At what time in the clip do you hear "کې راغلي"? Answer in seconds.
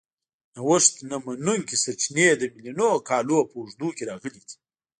3.95-4.39